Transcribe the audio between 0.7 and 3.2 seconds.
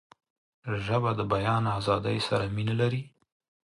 ژبه د بیان آزادۍ سره مینه لري